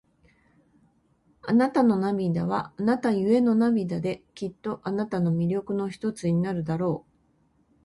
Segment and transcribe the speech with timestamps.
[1.43, 7.11] あなたの涙は、あなたゆえの涙で、きっとあなたの魅力の一つになるだろう。